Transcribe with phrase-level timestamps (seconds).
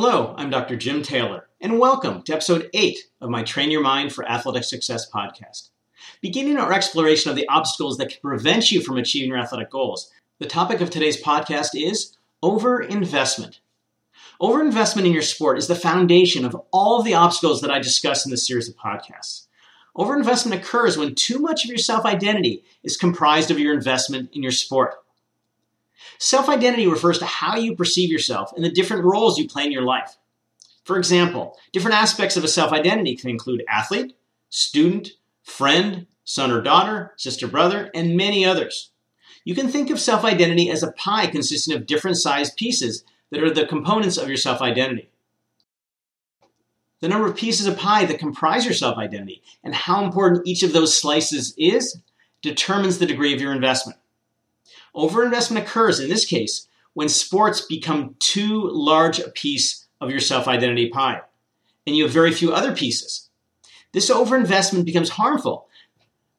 [0.00, 0.76] Hello, I'm Dr.
[0.76, 5.10] Jim Taylor, and welcome to episode 8 of my Train Your Mind for Athletic Success
[5.10, 5.70] podcast.
[6.20, 10.12] Beginning our exploration of the obstacles that can prevent you from achieving your athletic goals,
[10.38, 13.58] the topic of today's podcast is overinvestment.
[14.40, 18.24] Overinvestment in your sport is the foundation of all of the obstacles that I discuss
[18.24, 19.46] in this series of podcasts.
[19.96, 24.44] Overinvestment occurs when too much of your self identity is comprised of your investment in
[24.44, 24.94] your sport.
[26.18, 29.72] Self identity refers to how you perceive yourself and the different roles you play in
[29.72, 30.16] your life.
[30.84, 34.16] For example, different aspects of a self identity can include athlete,
[34.48, 35.10] student,
[35.42, 38.90] friend, son or daughter, sister, brother, and many others.
[39.44, 43.42] You can think of self identity as a pie consisting of different sized pieces that
[43.42, 45.10] are the components of your self identity.
[47.00, 50.62] The number of pieces of pie that comprise your self identity and how important each
[50.62, 52.00] of those slices is
[52.42, 53.97] determines the degree of your investment.
[54.94, 60.48] Overinvestment occurs in this case when sports become too large a piece of your self
[60.48, 61.20] identity pie,
[61.86, 63.28] and you have very few other pieces.
[63.92, 65.68] This overinvestment becomes harmful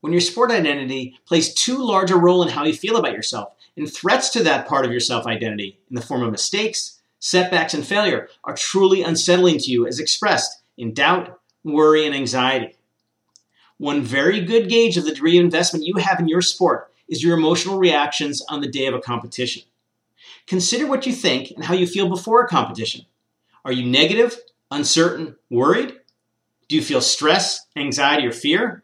[0.02, 3.54] when your sport identity plays too large a role in how you feel about yourself,
[3.76, 7.74] and threats to that part of your self identity in the form of mistakes, setbacks,
[7.74, 12.76] and failure are truly unsettling to you as expressed in doubt, worry, and anxiety.
[13.78, 17.24] One very good gauge of the degree of investment you have in your sport is
[17.24, 19.64] your emotional reactions on the day of a competition.
[20.48, 23.06] Consider what you think and how you feel before a competition.
[23.66, 24.38] Are you negative,
[24.72, 25.94] uncertain, worried?
[26.68, 28.84] Do you feel stress, anxiety, or fear?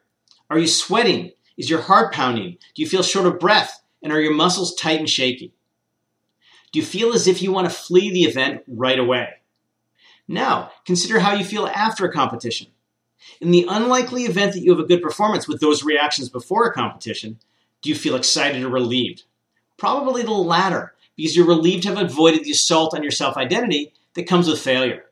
[0.50, 1.32] Are you sweating?
[1.58, 2.58] Is your heart pounding?
[2.74, 3.82] Do you feel short of breath?
[4.04, 5.54] And are your muscles tight and shaky?
[6.72, 9.30] Do you feel as if you want to flee the event right away?
[10.28, 12.68] Now, consider how you feel after a competition.
[13.40, 16.74] In the unlikely event that you have a good performance with those reactions before a
[16.74, 17.40] competition,
[17.86, 19.26] do you feel excited or relieved?
[19.78, 23.94] Probably the latter, because you're relieved to have avoided the assault on your self identity
[24.16, 25.04] that comes with failure.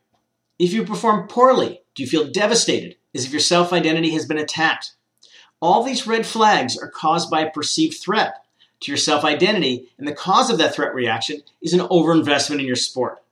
[0.58, 4.38] If you perform poorly, do you feel devastated, as if your self identity has been
[4.38, 4.94] attacked?
[5.62, 8.44] All these red flags are caused by a perceived threat
[8.80, 12.66] to your self identity, and the cause of that threat reaction is an overinvestment in
[12.66, 13.22] your sport.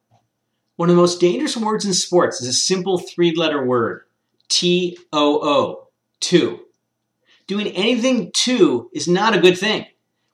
[0.77, 4.03] One of the most dangerous words in sports is a simple three letter word
[4.49, 5.89] T O O,
[6.21, 6.62] too
[7.53, 9.85] doing anything to is not a good thing.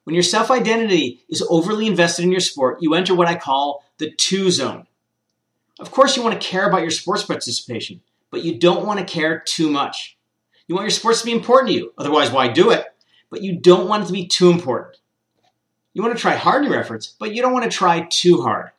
[0.05, 3.84] When your self identity is overly invested in your sport, you enter what I call
[3.99, 4.87] the too zone.
[5.81, 9.05] Of course, you want to care about your sports participation, but you don't want to
[9.05, 10.17] care too much.
[10.69, 12.84] You want your sports to be important to you, otherwise, why do it?
[13.31, 14.97] But you don't want it to be too important.
[15.93, 18.43] You want to try hard in your efforts, but you don't want to try too
[18.43, 18.71] hard.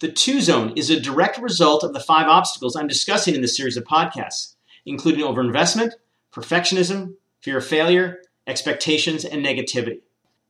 [0.00, 3.56] The too zone is a direct result of the five obstacles I'm discussing in this
[3.56, 4.54] series of podcasts,
[4.86, 5.92] including overinvestment,
[6.32, 10.00] perfectionism, fear of failure, expectations, and negativity.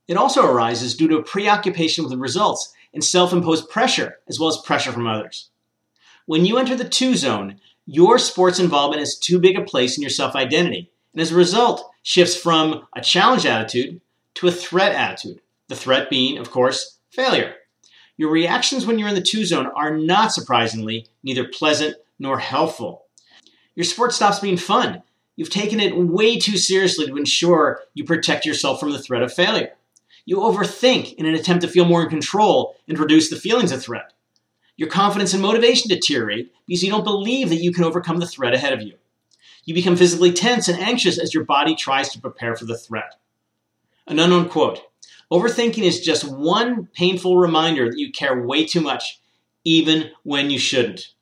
[0.07, 4.39] It also arises due to a preoccupation with the results and self imposed pressure, as
[4.39, 5.51] well as pressure from others.
[6.25, 10.01] When you enter the too zone, your sports involvement has too big a place in
[10.01, 14.01] your self identity, and as a result, shifts from a challenge attitude
[14.33, 15.39] to a threat attitude.
[15.67, 17.53] The threat being, of course, failure.
[18.17, 23.03] Your reactions when you're in the too zone are not surprisingly neither pleasant nor helpful.
[23.75, 25.03] Your sport stops being fun
[25.37, 29.31] You've taken it way too seriously to ensure you protect yourself from the threat of
[29.31, 29.71] failure.
[30.25, 33.81] You overthink in an attempt to feel more in control and reduce the feelings of
[33.81, 34.11] threat.
[34.75, 38.53] Your confidence and motivation deteriorate because you don't believe that you can overcome the threat
[38.53, 38.95] ahead of you.
[39.63, 43.15] You become physically tense and anxious as your body tries to prepare for the threat.
[44.07, 44.81] An unknown quote
[45.31, 49.19] Overthinking is just one painful reminder that you care way too much,
[49.63, 51.13] even when you shouldn't.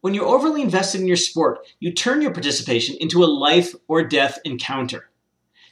[0.00, 4.02] When you're overly invested in your sport, you turn your participation into a life or
[4.02, 5.10] death encounter.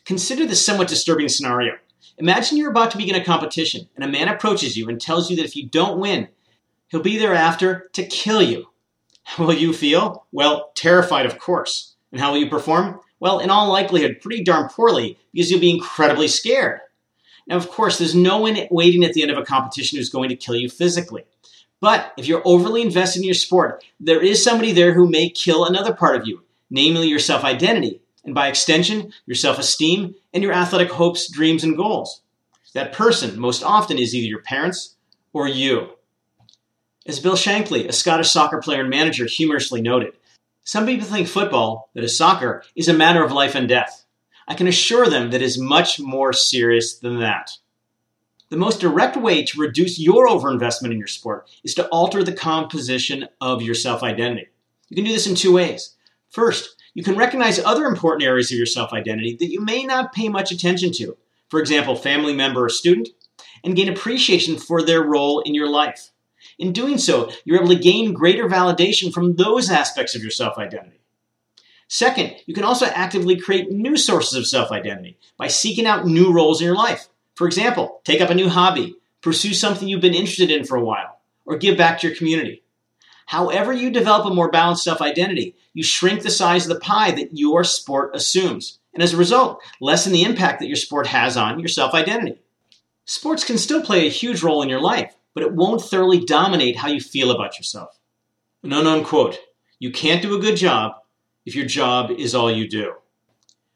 [0.04, 1.74] Consider this somewhat disturbing scenario.
[2.18, 5.36] Imagine you're about to begin a competition and a man approaches you and tells you
[5.36, 6.28] that if you don't win,
[6.88, 8.66] he'll be there after to kill you.
[9.24, 10.26] How will you feel?
[10.30, 11.96] Well, terrified, of course.
[12.12, 13.00] And how will you perform?
[13.20, 16.80] Well, in all likelihood, pretty darn poorly because you'll be incredibly scared.
[17.46, 20.28] Now, of course, there's no one waiting at the end of a competition who's going
[20.28, 21.24] to kill you physically.
[21.80, 25.64] But if you're overly invested in your sport, there is somebody there who may kill
[25.64, 30.42] another part of you, namely your self identity, and by extension, your self esteem and
[30.42, 32.22] your athletic hopes, dreams, and goals.
[32.74, 34.96] That person, most often, is either your parents
[35.32, 35.90] or you.
[37.06, 40.12] As Bill Shankly, a Scottish soccer player and manager, humorously noted,
[40.64, 44.04] some people think football, that is soccer, is a matter of life and death.
[44.46, 47.52] I can assure them that it is much more serious than that.
[48.50, 52.32] The most direct way to reduce your overinvestment in your sport is to alter the
[52.32, 54.48] composition of your self identity.
[54.88, 55.96] You can do this in two ways.
[56.30, 60.14] First, you can recognize other important areas of your self identity that you may not
[60.14, 61.16] pay much attention to,
[61.50, 63.08] for example, family member or student,
[63.62, 66.10] and gain appreciation for their role in your life.
[66.58, 70.56] In doing so, you're able to gain greater validation from those aspects of your self
[70.56, 71.00] identity.
[71.86, 76.32] Second, you can also actively create new sources of self identity by seeking out new
[76.32, 77.08] roles in your life.
[77.38, 80.82] For example, take up a new hobby, pursue something you've been interested in for a
[80.82, 82.64] while, or give back to your community.
[83.26, 87.12] However, you develop a more balanced self identity, you shrink the size of the pie
[87.12, 91.36] that your sport assumes, and as a result, lessen the impact that your sport has
[91.36, 92.40] on your self identity.
[93.04, 96.74] Sports can still play a huge role in your life, but it won't thoroughly dominate
[96.74, 98.00] how you feel about yourself.
[98.64, 99.38] An unknown quote
[99.78, 100.96] You can't do a good job
[101.46, 102.94] if your job is all you do.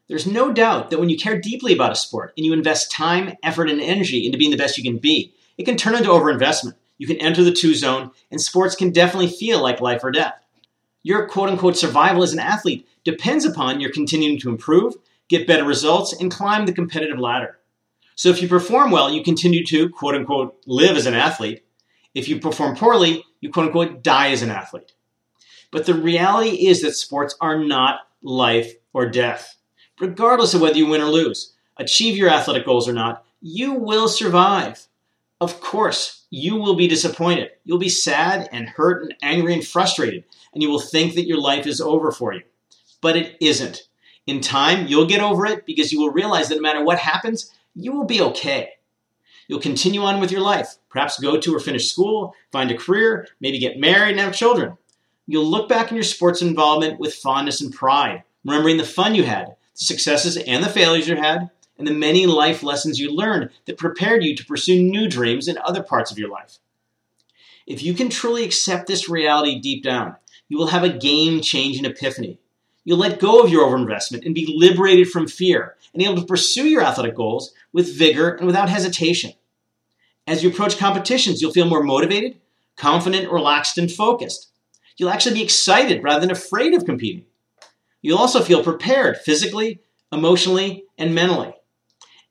[0.08, 3.37] There's no doubt that when you care deeply about a sport and you invest time,
[3.43, 6.75] effort, and energy into being the best you can be, it can turn into overinvestment.
[6.99, 10.34] You can enter the too zone, and sports can definitely feel like life or death.
[11.02, 14.94] Your quote unquote survival as an athlete depends upon your continuing to improve,
[15.28, 17.58] get better results, and climb the competitive ladder.
[18.14, 21.64] So if you perform well, you continue to quote unquote live as an athlete.
[22.14, 24.93] If you perform poorly, you quote unquote die as an athlete.
[25.70, 29.56] But the reality is that sports are not life or death.
[30.02, 34.08] Regardless of whether you win or lose, achieve your athletic goals or not, you will
[34.08, 34.88] survive.
[35.40, 37.52] Of course, you will be disappointed.
[37.62, 41.38] You'll be sad and hurt and angry and frustrated, and you will think that your
[41.38, 42.43] life is over for you.
[43.00, 43.82] But it isn't.
[44.26, 47.52] In time, you'll get over it because you will realize that no matter what happens,
[47.76, 48.70] you will be okay.
[49.46, 53.28] You'll continue on with your life, perhaps go to or finish school, find a career,
[53.40, 54.76] maybe get married and have children.
[55.28, 59.22] You'll look back on your sports involvement with fondness and pride, remembering the fun you
[59.22, 63.50] had, the successes and the failures you had, and the many life lessons you learned
[63.66, 66.58] that prepared you to pursue new dreams in other parts of your life.
[67.66, 70.16] If you can truly accept this reality deep down,
[70.48, 72.38] you will have a game changing epiphany
[72.84, 76.69] You'll let go of your overinvestment and be liberated from fear and able to pursue
[76.69, 79.32] your athletic goals with vigor and without hesitation.
[80.26, 82.38] As you approach competitions, you'll feel more motivated,
[82.76, 84.50] confident, relaxed, and focused.
[84.96, 87.24] You'll actually be excited rather than afraid of competing.
[88.02, 89.81] You'll also feel prepared physically,
[90.12, 91.54] emotionally, and mentally.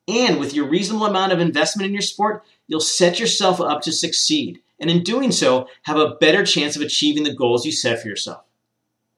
[0.08, 3.92] And with your reasonable amount of investment in your sport, you'll set yourself up to
[3.92, 8.02] succeed, and in doing so, have a better chance of achieving the goals you set
[8.02, 8.44] for yourself.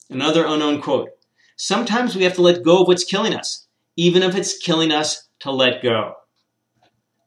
[0.10, 1.10] Another unknown quote
[1.56, 5.28] Sometimes we have to let go of what's killing us, even if it's killing us
[5.40, 6.16] to let go.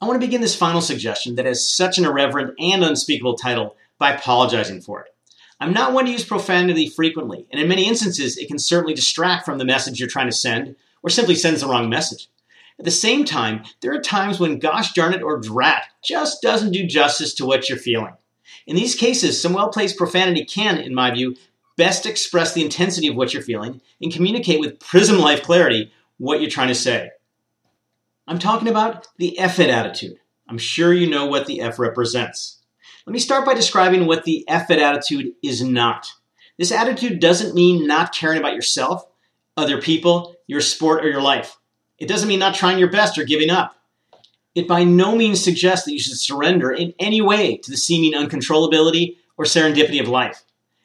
[0.01, 3.77] I want to begin this final suggestion that has such an irreverent and unspeakable title
[3.99, 5.16] by apologizing for it.
[5.59, 9.47] I'm not one to use profanity frequently, and in many instances, it can certainly distract
[9.47, 12.29] from the message you're trying to send or simply sends the wrong message.
[12.79, 16.73] At the same time, there are times when gosh darn it or drat just doesn't
[16.73, 18.13] do justice to what you're feeling.
[18.67, 21.37] In these cases, some well placed profanity can, in my view,
[21.77, 26.41] best express the intensity of what you're feeling and communicate with prism life clarity what
[26.41, 27.11] you're trying to say.
[28.27, 30.19] I'm talking about the F it attitude.
[30.49, 32.59] I'm sure you know what the F represents.
[33.07, 36.13] Let me start by describing what the it attitude is not.
[36.59, 39.07] This attitude doesn't mean not caring about yourself,
[39.57, 41.57] other people, your sport, or your life.
[41.99, 43.77] It doesn't mean not trying your best or giving up.
[44.57, 48.19] It by no means suggests that you should surrender in any way to the seeming
[48.19, 50.43] uncontrollability or serendipity of life.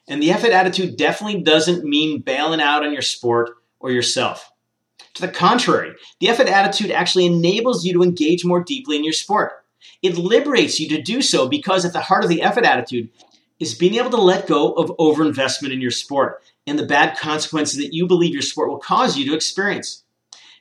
[0.08, 4.52] And the it attitude definitely doesn't mean bailing out on your sport or yourself.
[5.16, 9.14] To the contrary, the it attitude actually enables you to engage more deeply in your
[9.14, 9.54] sport.
[10.02, 13.10] It liberates you to do so because at the heart of the F it attitude
[13.60, 17.78] is being able to let go of overinvestment in your sport and the bad consequences
[17.78, 20.04] that you believe your sport will cause you to experience.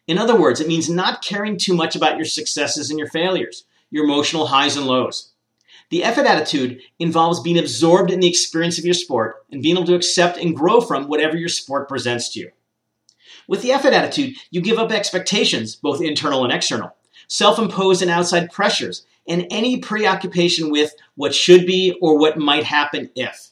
[0.06, 3.64] In other words, it means not caring too much about your successes and your failures,
[3.90, 5.30] your emotional highs and lows.
[5.90, 9.76] The F it attitude involves being absorbed in the experience of your sport and being
[9.76, 12.50] able to accept and grow from whatever your sport presents to you.
[13.48, 16.94] With the F it attitude, you give up expectations, both internal and external,
[17.26, 22.64] self imposed and outside pressures, and any preoccupation with what should be or what might
[22.64, 23.50] happen if.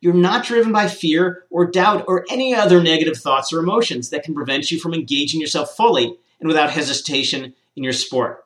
[0.00, 4.24] You're not driven by fear or doubt or any other negative thoughts or emotions that
[4.24, 8.44] can prevent you from engaging yourself fully and without hesitation in your sport.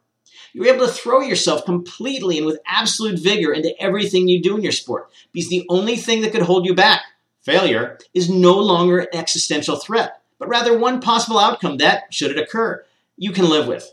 [0.53, 4.63] You're able to throw yourself completely and with absolute vigor into everything you do in
[4.63, 7.03] your sport because the only thing that could hold you back,
[7.43, 12.39] failure, is no longer an existential threat, but rather one possible outcome that, should it
[12.39, 12.85] occur,
[13.17, 13.91] you can live with.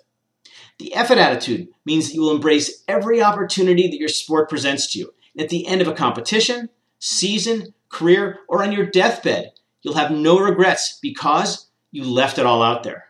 [0.79, 4.91] The F it attitude means that you will embrace every opportunity that your sport presents
[4.93, 5.13] to you.
[5.33, 9.51] And at the end of a competition, season, career, or on your deathbed,
[9.81, 13.05] you'll have no regrets because you left it all out there.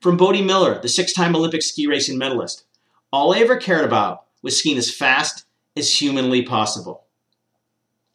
[0.00, 2.64] From Bode Miller, the six time Olympic ski racing medalist,
[3.12, 5.44] all I ever cared about was skiing as fast
[5.76, 7.04] as humanly possible.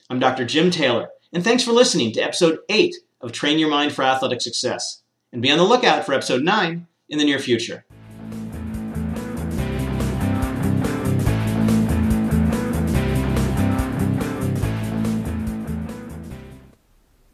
[0.10, 0.46] I'm Dr.
[0.46, 4.42] Jim Taylor, and thanks for listening to episode 8 of Train Your Mind for Athletic
[4.42, 5.02] Success.
[5.32, 7.85] And be on the lookout for episode 9 in the near future.